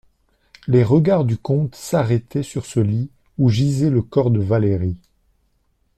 Les 0.67 0.81
regards 0.83 1.25
du 1.25 1.37
comte 1.37 1.75
s'arrêtaient 1.75 2.41
sur 2.41 2.65
ce 2.65 2.79
lit 2.79 3.11
où 3.37 3.49
gisait 3.51 3.91
le 3.91 4.01
corps 4.01 4.31
de 4.31 4.39
Valérie. 4.39 4.97